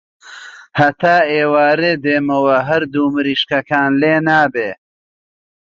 هەتا 0.79 1.17
ئێوارێ 1.33 1.93
دێمەوە 2.03 2.57
هەردوو 2.69 3.13
مریشکەکان 3.15 3.91
لێنابێ. 4.01 4.71